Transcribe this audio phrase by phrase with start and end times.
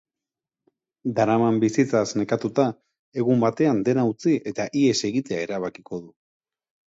[1.19, 2.65] Daraman bizitzaz nekatuta,
[3.23, 6.11] egun batean dena utzi eta ihes egitea erabakiko du.